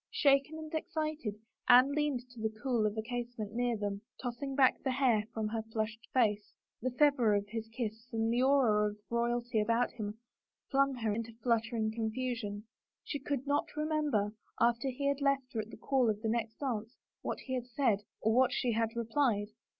[0.09, 1.35] Shaken and excited,
[1.69, 5.25] Anne leaned to the cool of a case ment near them, tossing back the hair
[5.31, 6.53] from her flushed face.
[6.81, 10.17] The fervor of his kiss and the aura of royalty about him
[10.71, 12.63] flung her into fluttering confusion.
[13.03, 16.55] She could not remember, after he had left her at the call of the next
[16.57, 19.49] dance, what he had said or what she had replied.